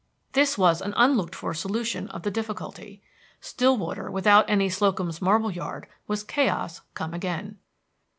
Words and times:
This 0.31 0.57
was 0.57 0.81
an 0.81 0.95
unlooked 0.97 1.35
for 1.35 1.53
solution 1.53 2.07
of 2.09 2.23
the 2.23 2.31
difficulty. 2.31 3.03
Stillwater 3.39 4.09
without 4.09 4.49
any 4.49 4.67
Slocum's 4.67 5.21
Marble 5.21 5.51
Yard 5.51 5.85
was 6.07 6.23
chaos 6.23 6.81
come 6.95 7.13
again. 7.13 7.59